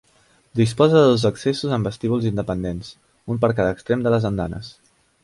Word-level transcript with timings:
Disposa 0.59 1.01
de 1.01 1.09
dos 1.11 1.25
accessos 1.29 1.75
amb 1.77 1.89
vestíbuls 1.89 2.25
independents, 2.29 2.89
un 3.35 3.43
per 3.45 3.53
cada 3.61 3.77
extrem 3.77 4.07
de 4.07 4.15
les 4.15 4.27
andanes. 4.31 4.73